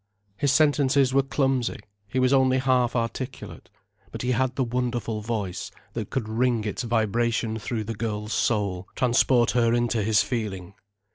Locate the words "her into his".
9.51-10.23